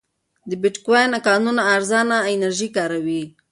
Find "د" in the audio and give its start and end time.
0.49-0.51